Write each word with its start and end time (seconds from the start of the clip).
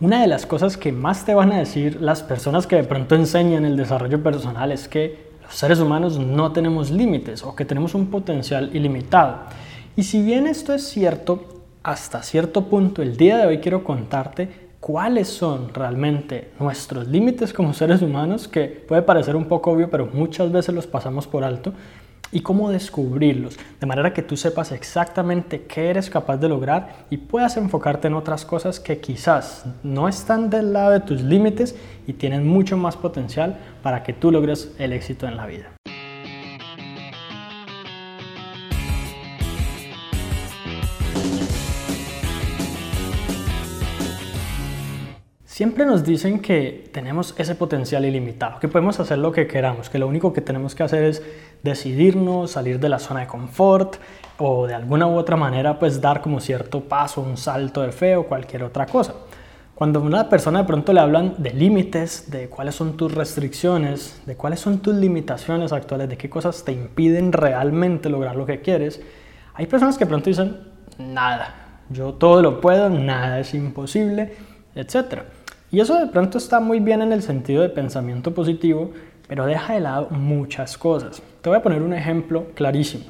Una 0.00 0.22
de 0.22 0.28
las 0.28 0.46
cosas 0.46 0.78
que 0.78 0.92
más 0.92 1.26
te 1.26 1.34
van 1.34 1.52
a 1.52 1.58
decir 1.58 2.00
las 2.00 2.22
personas 2.22 2.66
que 2.66 2.76
de 2.76 2.84
pronto 2.84 3.14
enseñan 3.16 3.66
el 3.66 3.76
desarrollo 3.76 4.22
personal 4.22 4.72
es 4.72 4.88
que 4.88 5.28
los 5.42 5.54
seres 5.54 5.78
humanos 5.78 6.18
no 6.18 6.52
tenemos 6.52 6.90
límites 6.90 7.44
o 7.44 7.54
que 7.54 7.66
tenemos 7.66 7.94
un 7.94 8.06
potencial 8.06 8.74
ilimitado. 8.74 9.40
Y 9.96 10.04
si 10.04 10.22
bien 10.22 10.46
esto 10.46 10.72
es 10.72 10.88
cierto, 10.88 11.44
hasta 11.82 12.22
cierto 12.22 12.64
punto, 12.64 13.02
el 13.02 13.18
día 13.18 13.36
de 13.36 13.46
hoy 13.46 13.58
quiero 13.58 13.84
contarte 13.84 14.70
cuáles 14.80 15.28
son 15.28 15.74
realmente 15.74 16.50
nuestros 16.58 17.06
límites 17.06 17.52
como 17.52 17.74
seres 17.74 18.00
humanos, 18.00 18.48
que 18.48 18.64
puede 18.64 19.02
parecer 19.02 19.36
un 19.36 19.44
poco 19.44 19.72
obvio, 19.72 19.90
pero 19.90 20.08
muchas 20.10 20.50
veces 20.50 20.74
los 20.74 20.86
pasamos 20.86 21.26
por 21.26 21.44
alto, 21.44 21.74
y 22.32 22.40
cómo 22.40 22.70
descubrirlos, 22.70 23.58
de 23.80 23.86
manera 23.86 24.12
que 24.12 24.22
tú 24.22 24.36
sepas 24.36 24.72
exactamente 24.72 25.62
qué 25.62 25.90
eres 25.90 26.10
capaz 26.10 26.36
de 26.36 26.48
lograr 26.48 27.06
y 27.10 27.16
puedas 27.16 27.56
enfocarte 27.56 28.08
en 28.08 28.14
otras 28.14 28.44
cosas 28.44 28.80
que 28.80 28.98
quizás 28.98 29.64
no 29.82 30.08
están 30.08 30.50
del 30.50 30.72
lado 30.72 30.90
de 30.92 31.00
tus 31.00 31.22
límites 31.22 31.76
y 32.06 32.12
tienen 32.12 32.46
mucho 32.46 32.76
más 32.76 32.96
potencial 32.96 33.58
para 33.82 34.02
que 34.02 34.12
tú 34.12 34.30
logres 34.30 34.74
el 34.78 34.92
éxito 34.92 35.26
en 35.26 35.36
la 35.36 35.46
vida. 35.46 35.79
Siempre 45.60 45.84
nos 45.84 46.04
dicen 46.04 46.40
que 46.40 46.88
tenemos 46.90 47.34
ese 47.36 47.54
potencial 47.54 48.06
ilimitado, 48.06 48.58
que 48.58 48.66
podemos 48.66 48.98
hacer 48.98 49.18
lo 49.18 49.30
que 49.30 49.46
queramos, 49.46 49.90
que 49.90 49.98
lo 49.98 50.08
único 50.08 50.32
que 50.32 50.40
tenemos 50.40 50.74
que 50.74 50.84
hacer 50.84 51.02
es 51.02 51.22
decidirnos, 51.62 52.52
salir 52.52 52.80
de 52.80 52.88
la 52.88 52.98
zona 52.98 53.20
de 53.20 53.26
confort 53.26 53.96
o 54.38 54.66
de 54.66 54.72
alguna 54.72 55.06
u 55.06 55.18
otra 55.18 55.36
manera 55.36 55.78
pues 55.78 56.00
dar 56.00 56.22
como 56.22 56.40
cierto 56.40 56.80
paso, 56.80 57.20
un 57.20 57.36
salto 57.36 57.82
de 57.82 57.92
fe 57.92 58.16
o 58.16 58.24
cualquier 58.24 58.62
otra 58.62 58.86
cosa. 58.86 59.16
Cuando 59.74 59.98
a 59.98 60.02
una 60.02 60.30
persona 60.30 60.60
de 60.60 60.64
pronto 60.64 60.94
le 60.94 61.00
hablan 61.00 61.34
de 61.36 61.52
límites, 61.52 62.30
de 62.30 62.48
cuáles 62.48 62.74
son 62.74 62.96
tus 62.96 63.12
restricciones, 63.12 64.22
de 64.24 64.36
cuáles 64.36 64.60
son 64.60 64.78
tus 64.78 64.94
limitaciones 64.94 65.74
actuales, 65.74 66.08
de 66.08 66.16
qué 66.16 66.30
cosas 66.30 66.64
te 66.64 66.72
impiden 66.72 67.34
realmente 67.34 68.08
lograr 68.08 68.34
lo 68.34 68.46
que 68.46 68.62
quieres, 68.62 69.02
hay 69.52 69.66
personas 69.66 69.98
que 69.98 70.06
pronto 70.06 70.30
dicen, 70.30 70.56
nada, 70.96 71.82
yo 71.90 72.14
todo 72.14 72.40
lo 72.40 72.62
puedo, 72.62 72.88
nada 72.88 73.40
es 73.40 73.52
imposible, 73.52 74.32
etcétera. 74.74 75.26
Y 75.72 75.80
eso 75.80 75.98
de 75.98 76.06
pronto 76.06 76.38
está 76.38 76.58
muy 76.58 76.80
bien 76.80 77.00
en 77.00 77.12
el 77.12 77.22
sentido 77.22 77.62
de 77.62 77.68
pensamiento 77.68 78.34
positivo, 78.34 78.90
pero 79.28 79.46
deja 79.46 79.74
de 79.74 79.80
lado 79.80 80.08
muchas 80.10 80.76
cosas. 80.76 81.22
Te 81.40 81.48
voy 81.48 81.58
a 81.58 81.62
poner 81.62 81.82
un 81.82 81.92
ejemplo 81.92 82.46
clarísimo. 82.54 83.04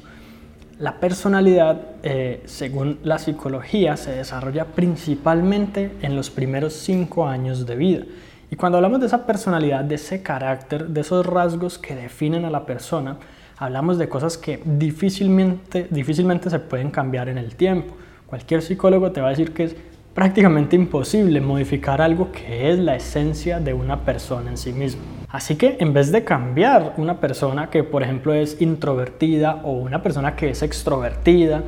La 0.77 0.99
personalidad, 0.99 1.79
eh, 2.03 2.41
según 2.45 2.99
la 3.03 3.17
psicología, 3.17 3.97
se 3.97 4.11
desarrolla 4.11 4.65
principalmente 4.65 5.91
en 6.01 6.15
los 6.15 6.29
primeros 6.29 6.73
cinco 6.73 7.27
años 7.27 7.65
de 7.65 7.75
vida. 7.75 8.03
Y 8.51 8.55
cuando 8.55 8.77
hablamos 8.77 8.99
de 8.99 9.07
esa 9.07 9.25
personalidad, 9.25 9.83
de 9.83 9.95
ese 9.95 10.21
carácter, 10.21 10.87
de 10.87 11.01
esos 11.01 11.25
rasgos 11.25 11.77
que 11.77 11.95
definen 11.95 12.45
a 12.45 12.49
la 12.51 12.65
persona, 12.65 13.17
hablamos 13.57 13.97
de 13.97 14.09
cosas 14.09 14.37
que 14.37 14.61
difícilmente, 14.65 15.87
difícilmente 15.89 16.49
se 16.49 16.59
pueden 16.59 16.91
cambiar 16.91 17.29
en 17.29 17.37
el 17.37 17.55
tiempo. 17.55 17.95
Cualquier 18.27 18.61
psicólogo 18.61 19.11
te 19.11 19.21
va 19.21 19.27
a 19.27 19.29
decir 19.31 19.53
que 19.53 19.63
es 19.63 19.75
prácticamente 20.13 20.75
imposible 20.75 21.39
modificar 21.39 22.01
algo 22.01 22.31
que 22.31 22.71
es 22.71 22.79
la 22.79 22.95
esencia 22.95 23.59
de 23.59 23.73
una 23.73 24.01
persona 24.01 24.49
en 24.49 24.57
sí 24.57 24.73
misma. 24.73 25.01
Así 25.29 25.55
que 25.55 25.77
en 25.79 25.93
vez 25.93 26.11
de 26.11 26.25
cambiar 26.25 26.93
una 26.97 27.19
persona 27.19 27.69
que 27.69 27.83
por 27.83 28.03
ejemplo 28.03 28.33
es 28.33 28.61
introvertida 28.61 29.61
o 29.63 29.71
una 29.71 30.03
persona 30.03 30.35
que 30.35 30.49
es 30.49 30.61
extrovertida 30.61 31.63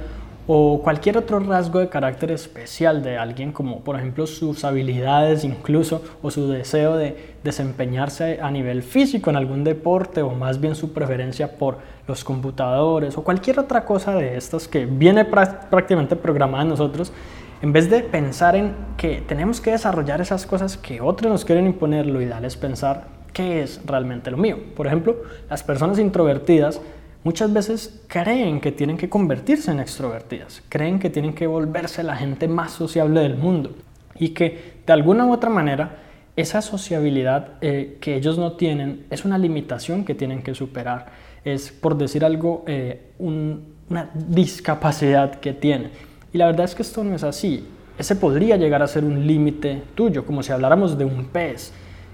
o 0.45 0.81
cualquier 0.83 1.17
otro 1.17 1.39
rasgo 1.39 1.79
de 1.79 1.87
carácter 1.87 2.31
especial 2.31 3.01
de 3.01 3.17
alguien 3.17 3.53
como 3.53 3.79
por 3.79 3.95
ejemplo 3.95 4.27
sus 4.27 4.65
habilidades 4.65 5.45
incluso 5.45 6.03
o 6.21 6.31
su 6.31 6.49
deseo 6.49 6.97
de 6.97 7.35
desempeñarse 7.45 8.39
a 8.41 8.51
nivel 8.51 8.83
físico 8.83 9.29
en 9.29 9.37
algún 9.37 9.63
deporte 9.63 10.21
o 10.21 10.31
más 10.31 10.59
bien 10.59 10.75
su 10.75 10.91
preferencia 10.91 11.55
por 11.55 11.77
los 12.09 12.25
computadores 12.25 13.17
o 13.17 13.23
cualquier 13.23 13.59
otra 13.59 13.85
cosa 13.85 14.15
de 14.15 14.35
estas 14.35 14.67
que 14.67 14.85
viene 14.85 15.23
prácticamente 15.23 16.17
programada 16.17 16.63
en 16.63 16.69
nosotros 16.69 17.13
en 17.63 17.71
vez 17.71 17.89
de 17.89 18.01
pensar 18.01 18.57
en 18.57 18.75
que 18.97 19.23
tenemos 19.25 19.61
que 19.61 19.71
desarrollar 19.71 20.19
esas 20.19 20.45
cosas 20.45 20.75
que 20.75 20.99
otros 20.99 21.31
nos 21.31 21.45
quieren 21.45 21.65
imponer, 21.65 22.05
lo 22.05 22.21
ideal 22.21 22.43
es 22.43 22.57
pensar 22.57 23.07
qué 23.31 23.63
es 23.63 23.79
realmente 23.85 24.29
lo 24.29 24.35
mío. 24.35 24.59
Por 24.75 24.85
ejemplo, 24.85 25.15
las 25.49 25.63
personas 25.63 25.97
introvertidas 25.97 26.81
muchas 27.23 27.53
veces 27.53 28.01
creen 28.07 28.59
que 28.59 28.73
tienen 28.73 28.97
que 28.97 29.07
convertirse 29.07 29.71
en 29.71 29.79
extrovertidas, 29.79 30.61
creen 30.67 30.99
que 30.99 31.09
tienen 31.09 31.33
que 31.33 31.47
volverse 31.47 32.03
la 32.03 32.17
gente 32.17 32.49
más 32.49 32.73
sociable 32.73 33.21
del 33.21 33.37
mundo 33.37 33.71
y 34.19 34.31
que 34.31 34.73
de 34.85 34.91
alguna 34.91 35.25
u 35.25 35.31
otra 35.31 35.49
manera 35.49 35.99
esa 36.35 36.61
sociabilidad 36.61 37.53
eh, 37.61 37.97
que 38.01 38.17
ellos 38.17 38.37
no 38.37 38.57
tienen 38.57 39.05
es 39.09 39.23
una 39.23 39.37
limitación 39.37 40.03
que 40.03 40.15
tienen 40.15 40.43
que 40.43 40.53
superar, 40.53 41.13
es 41.45 41.71
por 41.71 41.97
decir 41.97 42.25
algo, 42.25 42.65
eh, 42.67 43.13
una 43.19 44.09
discapacidad 44.13 45.39
que 45.39 45.53
tienen. 45.53 45.91
Y 46.33 46.39
la 46.39 46.47
verdad 46.47 46.65
es 46.65 46.75
que 46.75 46.81
esto 46.81 47.03
no 47.03 47.15
es 47.15 47.23
así. 47.23 47.65
Ese 47.97 48.15
podría 48.15 48.57
llegar 48.57 48.81
a 48.81 48.87
ser 48.87 49.05
un 49.05 49.27
límite 49.27 49.83
tuyo, 49.93 50.25
como 50.25 50.41
si 50.41 50.51
habláramos 50.51 50.97
de 50.97 51.05
un 51.05 51.25
pez 51.25 51.71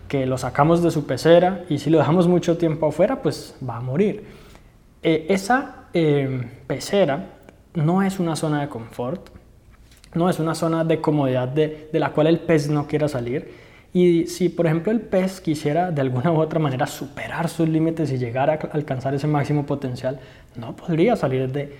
que 0.09 0.25
lo 0.25 0.37
sacamos 0.37 0.83
de 0.83 0.91
su 0.91 1.05
pecera 1.05 1.63
y 1.69 1.77
si 1.77 1.89
lo 1.89 1.99
dejamos 1.99 2.27
mucho 2.27 2.57
tiempo 2.57 2.87
afuera, 2.87 3.21
pues 3.21 3.55
va 3.67 3.77
a 3.77 3.81
morir. 3.81 4.25
Eh, 5.01 5.27
esa 5.29 5.85
em, 5.93 6.49
pecera 6.67 7.37
no 7.75 8.01
es 8.01 8.19
una 8.19 8.35
zona 8.35 8.61
de 8.61 8.67
confort, 8.67 9.29
no 10.15 10.29
es 10.29 10.39
una 10.39 10.55
zona 10.55 10.83
de 10.83 10.99
comodidad 10.99 11.47
de, 11.47 11.89
de 11.93 11.99
la 11.99 12.11
cual 12.11 12.27
el 12.27 12.39
pez 12.39 12.69
no 12.69 12.87
quiera 12.87 13.07
salir. 13.07 13.69
Y 13.93 14.25
si, 14.25 14.49
por 14.49 14.65
ejemplo, 14.65 14.91
el 14.91 14.99
pez 14.99 15.39
quisiera 15.39 15.91
de 15.91 16.01
alguna 16.01 16.31
u 16.31 16.41
otra 16.41 16.59
manera 16.59 16.87
superar 16.87 17.47
sus 17.47 17.69
límites 17.69 18.11
y 18.11 18.17
llegar 18.17 18.49
a 18.49 18.53
alcanzar 18.73 19.13
ese 19.13 19.27
máximo 19.27 19.65
potencial, 19.65 20.19
no 20.55 20.75
podría 20.75 21.15
salir 21.15 21.51
de, 21.51 21.73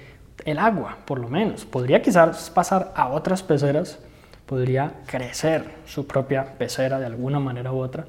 el 0.46 0.60
agua, 0.60 0.98
por 1.06 1.20
lo 1.20 1.30
menos. 1.30 1.66
Podría 1.66 2.02
quizás 2.02 2.50
pasar 2.50 2.92
a 2.96 3.10
otras 3.10 3.44
peceras, 3.44 4.00
podría 4.46 4.94
crecer 5.06 5.76
su 5.86 6.08
propia 6.08 6.58
pecera 6.58 7.00
de 7.00 7.06
alguna 7.06 7.40
manera 7.40 7.72
u 7.72 7.80
otra, 7.80 8.06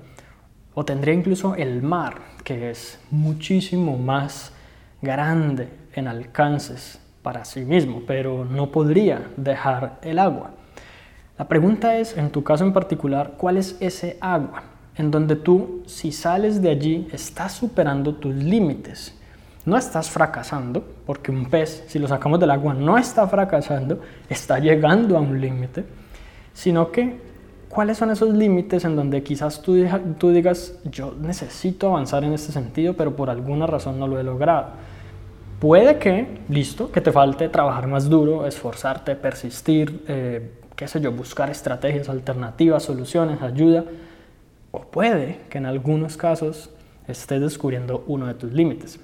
o 0.74 0.84
tendría 0.84 1.14
incluso 1.14 1.54
el 1.54 1.82
mar, 1.82 2.14
que 2.44 2.70
es 2.70 2.98
muchísimo 3.10 3.98
más 3.98 4.52
grande 5.02 5.68
en 5.94 6.08
alcances 6.08 7.00
para 7.22 7.44
sí 7.44 7.64
mismo, 7.64 8.02
pero 8.06 8.44
no 8.44 8.70
podría 8.70 9.28
dejar 9.36 9.98
el 10.02 10.18
agua. 10.18 10.52
La 11.38 11.48
pregunta 11.48 11.96
es, 11.96 12.16
en 12.16 12.30
tu 12.30 12.44
caso 12.44 12.64
en 12.64 12.72
particular, 12.72 13.34
¿cuál 13.36 13.56
es 13.56 13.76
ese 13.80 14.16
agua? 14.20 14.62
En 14.94 15.10
donde 15.10 15.36
tú, 15.36 15.82
si 15.86 16.12
sales 16.12 16.60
de 16.60 16.70
allí, 16.70 17.08
estás 17.12 17.52
superando 17.52 18.14
tus 18.14 18.34
límites 18.34 19.19
no 19.64 19.76
estás 19.76 20.10
fracasando, 20.10 20.82
porque 21.06 21.30
un 21.30 21.46
pez, 21.46 21.84
si 21.86 21.98
lo 21.98 22.08
sacamos 22.08 22.40
del 22.40 22.50
agua, 22.50 22.74
no 22.74 22.96
está 22.96 23.26
fracasando, 23.26 24.00
está 24.28 24.58
llegando 24.58 25.16
a 25.16 25.20
un 25.20 25.40
límite, 25.40 25.84
sino 26.52 26.90
que 26.90 27.18
cuáles 27.68 27.98
son 27.98 28.10
esos 28.10 28.34
límites 28.34 28.84
en 28.84 28.96
donde 28.96 29.22
quizás 29.22 29.62
tú, 29.62 29.74
digas, 29.74 30.74
yo 30.84 31.14
necesito 31.20 31.88
avanzar 31.88 32.24
en 32.24 32.32
este 32.32 32.52
sentido, 32.52 32.94
pero 32.94 33.14
por 33.14 33.30
alguna 33.30 33.66
razón 33.66 33.98
no 33.98 34.08
lo 34.08 34.18
he 34.18 34.22
logrado. 34.22 34.68
Puede 35.60 35.98
que, 35.98 36.38
listo, 36.48 36.90
que 36.90 37.02
te 37.02 37.12
falte 37.12 37.50
trabajar 37.50 37.86
más 37.86 38.08
duro, 38.08 38.46
esforzarte, 38.46 39.14
persistir, 39.14 40.04
eh, 40.08 40.52
qué 40.74 40.88
sé 40.88 41.02
yo, 41.02 41.12
buscar 41.12 41.50
estrategias 41.50 42.08
alternativas, 42.08 42.82
soluciones, 42.82 43.42
ayuda. 43.42 43.84
O 44.70 44.80
puede 44.80 45.40
que 45.50 45.58
en 45.58 45.66
algunos 45.66 46.16
casos 46.16 46.70
estés 47.06 47.42
descubriendo 47.42 48.04
uno 48.06 48.26
de 48.26 48.34
tus 48.34 48.52
límites. 48.52 48.98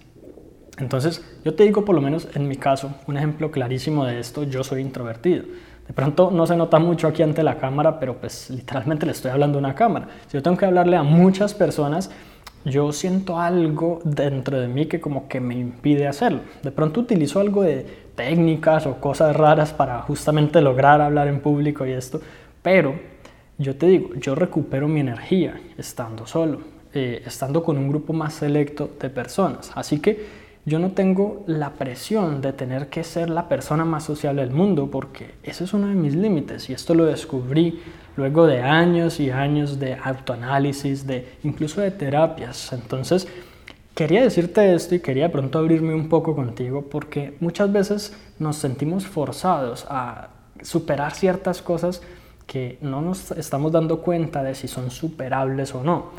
Entonces, 0.79 1.25
yo 1.45 1.55
te 1.55 1.65
digo 1.65 1.85
por 1.85 1.95
lo 1.95 2.01
menos 2.01 2.29
en 2.35 2.49
mi 2.49 2.57
caso, 2.57 2.95
un 3.07 3.17
ejemplo 3.17 3.51
clarísimo 3.51 4.05
de 4.05 4.21
esto, 4.21 4.45
yo 4.45 4.63
soy 4.63 4.83
introvertido. 4.83 5.45
De 5.87 5.95
pronto 5.95 6.31
no 6.31 6.47
se 6.47 6.57
nota 6.57 6.79
mucho 6.79 7.07
aquí 7.07 7.23
ante 7.23 7.43
la 7.43 7.59
cámara, 7.59 7.99
pero 8.01 8.17
pues 8.17 8.51
literalmente 8.51 9.07
le 9.07 9.13
estoy 9.13 9.31
hablando 9.31 9.59
a 9.59 9.61
una 9.61 9.75
cámara. 9.75 10.09
Si 10.27 10.34
yo 10.34 10.43
tengo 10.43 10.57
que 10.57 10.67
hablarle 10.67 10.97
a 10.97 11.03
muchas 11.03 11.55
personas, 11.55 12.11
yo 12.65 12.93
siento 12.93 13.39
algo 13.39 14.01
dentro 14.05 14.61
de 14.61 14.67
mí 14.67 14.87
que 14.87 15.01
como 15.01 15.28
que 15.28 15.41
me 15.41 15.55
impide 15.55 16.09
hacerlo. 16.09 16.41
De 16.63 16.73
pronto 16.73 17.01
utilizo 17.01 17.39
algo 17.39 17.63
de 17.63 17.87
técnicas 18.17 18.87
o 18.87 18.97
cosas 18.97 19.37
raras 19.37 19.72
para 19.72 20.03
justamente 20.03 20.61
lograr 20.61 21.01
hablar 21.01 21.29
en 21.29 21.41
público 21.41 21.87
y 21.87 21.93
esto, 21.93 22.21
pero 22.63 22.95
yo 23.59 23.77
te 23.77 23.87
digo, 23.87 24.15
yo 24.17 24.34
recupero 24.34 24.89
mi 24.89 25.01
energía 25.01 25.61
estando 25.79 26.27
solo, 26.27 26.59
eh, 26.93 27.22
estando 27.25 27.63
con 27.63 27.79
un 27.79 27.89
grupo 27.89 28.13
más 28.13 28.34
selecto 28.34 28.91
de 29.01 29.11
personas. 29.11 29.71
Así 29.75 30.01
que 30.01 30.46
yo 30.66 30.80
no 30.80 30.91
tengo 30.91 31.45
la 31.47 31.74
presión 31.74 32.41
de 32.41 32.53
tener 32.53 32.89
que 32.89 33.04
ser 33.04 33.30
la 33.30 33.48
persona 33.48 33.84
más 33.84 34.03
sociable 34.03 34.42
del 34.42 34.51
mundo 34.51 34.91
porque 34.91 35.36
ese 35.45 35.63
es 35.63 35.72
uno 35.72 35.86
de 35.86 35.95
mis 35.95 36.16
límites 36.16 36.68
y 36.68 36.72
esto 36.72 36.92
lo 36.92 37.04
descubrí 37.04 37.80
luego 38.16 38.48
de 38.48 38.63
años 38.63 39.21
y 39.21 39.30
años 39.30 39.78
de 39.78 39.95
autoanálisis, 39.95 41.07
de 41.07 41.36
incluso 41.45 41.80
de 41.80 41.92
terapias. 41.92 42.72
Entonces, 42.72 43.28
quería 43.95 44.22
decirte 44.22 44.74
esto 44.74 44.97
y 44.97 45.01
quería 45.01 45.30
pronto 45.30 45.60
abrirme 45.60 45.95
un 45.95 46.09
poco 46.09 46.34
contigo 46.34 46.86
porque 46.91 47.36
muchas 47.39 47.72
veces 47.72 48.16
nos 48.41 48.57
sentimos 48.57 49.07
forzados 49.07 49.86
a 49.89 50.30
superar 50.62 51.15
ciertas 51.15 51.62
cosas 51.62 52.03
que 52.48 52.78
no 52.80 53.03
nos 53.03 53.30
estamos 53.33 53.71
dando 53.71 54.03
cuenta 54.03 54.42
de 54.42 54.57
si 54.57 54.66
son 54.66 54.91
superables 54.91 55.77
o 55.77 55.84
no. 55.84 56.10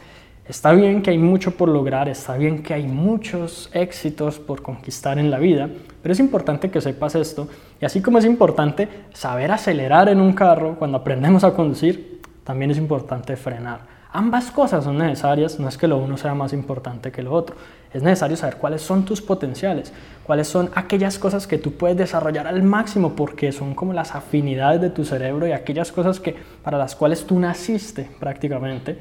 Está 0.49 0.71
bien 0.71 1.01
que 1.01 1.09
hay 1.09 1.17
mucho 1.17 1.51
por 1.51 1.67
lograr, 1.67 2.07
está 2.07 2.37
bien 2.37 2.63
que 2.63 2.73
hay 2.73 2.87
muchos 2.87 3.69
éxitos 3.73 4.39
por 4.39 4.61
conquistar 4.61 5.19
en 5.19 5.29
la 5.29 5.39
vida, 5.39 5.69
pero 6.01 6.13
es 6.13 6.21
importante 6.21 6.71
que 6.71 6.79
sepas 6.79 7.15
esto. 7.15 7.49
Y 7.81 7.85
así 7.85 8.01
como 8.01 8.17
es 8.17 8.23
importante 8.23 8.87
saber 9.11 9.51
acelerar 9.51 10.07
en 10.07 10.21
un 10.21 10.31
carro 10.31 10.75
cuando 10.79 10.99
aprendemos 10.99 11.43
a 11.43 11.53
conducir, 11.53 12.21
también 12.45 12.71
es 12.71 12.77
importante 12.77 13.35
frenar. 13.35 13.81
Ambas 14.13 14.49
cosas 14.49 14.85
son 14.85 14.99
necesarias, 14.99 15.59
no 15.59 15.67
es 15.67 15.77
que 15.77 15.85
lo 15.85 15.97
uno 15.97 16.15
sea 16.15 16.33
más 16.33 16.53
importante 16.53 17.11
que 17.11 17.21
lo 17.21 17.33
otro. 17.33 17.57
Es 17.93 18.01
necesario 18.01 18.37
saber 18.37 18.55
cuáles 18.55 18.81
son 18.81 19.03
tus 19.03 19.21
potenciales, 19.21 19.91
cuáles 20.23 20.47
son 20.47 20.69
aquellas 20.75 21.19
cosas 21.19 21.45
que 21.45 21.57
tú 21.57 21.73
puedes 21.73 21.97
desarrollar 21.97 22.47
al 22.47 22.63
máximo 22.63 23.17
porque 23.17 23.51
son 23.51 23.75
como 23.75 23.91
las 23.91 24.15
afinidades 24.15 24.79
de 24.79 24.91
tu 24.91 25.03
cerebro 25.03 25.45
y 25.45 25.51
aquellas 25.51 25.91
cosas 25.91 26.21
que 26.21 26.37
para 26.63 26.77
las 26.77 26.95
cuales 26.95 27.25
tú 27.25 27.37
naciste 27.37 28.09
prácticamente 28.17 28.97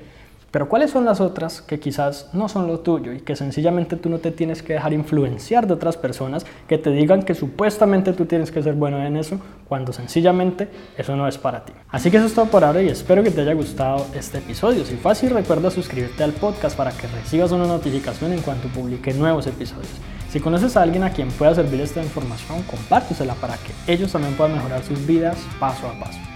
pero 0.51 0.69
¿cuáles 0.69 0.91
son 0.91 1.05
las 1.05 1.21
otras 1.21 1.61
que 1.61 1.81
quizás 1.81 2.31
no 2.33 2.49
son 2.49 2.67
lo 2.67 2.81
tuyo 2.81 3.13
y 3.13 3.21
que 3.21 3.37
sencillamente 3.37 3.97
tú 3.97 4.09
no 4.09 4.19
te 4.19 4.31
tienes 4.31 4.63
que 4.63 4.75
dejar 4.75 4.93
influenciar 4.93 5.67
de 5.67 5.75
otras 5.75 5.97
personas 5.97 6.47
que 6.69 6.79
te 6.79 6.91
digan 6.91 7.23
que 7.23 7.35
supuestamente 7.35 8.13
tú 8.13 8.27
tienes 8.27 8.51
que 8.51 8.63
ser 8.63 8.75
bueno 8.75 9.05
en 9.05 9.17
eso 9.17 9.41
cuando 9.69 9.93
sencillamente 9.93 10.69
eso 10.97 11.17
no 11.17 11.29
es 11.29 11.37
para 11.37 11.65
ti? 11.65 11.73
Así 11.91 12.11
que 12.11 12.19
eso 12.19 12.27
es 12.27 12.35
todo 12.35 12.47
por 12.47 12.65
ahora 12.65 12.83
y 12.83 12.89
espero 12.89 13.23
que 13.23 13.31
te 13.31 13.41
haya 13.41 13.55
gustado 13.55 14.07
este 14.15 14.39
episodio. 14.39 14.85
Si 14.85 14.97
fue 14.97 15.13
así, 15.13 15.29
recuerda 15.29 15.71
suscribirte 15.71 16.23
al 16.23 16.33
podcast 16.33 16.77
para 16.77 16.93
que 16.93 17.07
recibas 17.09 17.53
una 17.53 17.67
notificación 17.67 18.33
en 18.33 18.41
cuanto 18.41 18.69
publique 18.69 19.13
nuevos 19.13 19.47
episodios. 19.47 19.89
Si 20.31 20.41
conoces 20.41 20.77
a 20.77 20.83
alguien 20.83 21.03
a 21.03 21.11
quien 21.11 21.29
pueda 21.29 21.55
servir 21.55 21.81
esta 21.81 22.03
información, 22.03 22.63
compártesela 22.63 23.35
para 23.35 23.57
que 23.57 23.93
ellos 23.93 24.13
también 24.13 24.35
puedan 24.35 24.55
mejorar 24.55 24.83
sus 24.83 25.07
vidas 25.07 25.39
paso 25.59 25.89
a 25.89 25.99
paso. 25.99 26.36